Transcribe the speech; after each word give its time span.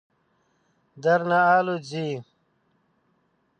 درنه 1.03 1.39
آلوځي. 1.57 2.09